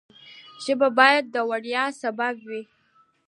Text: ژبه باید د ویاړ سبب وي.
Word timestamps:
ژبه 0.63 0.87
باید 0.99 1.25
د 1.29 1.35
ویاړ 1.49 1.89
سبب 2.01 2.35
وي. 2.47 2.63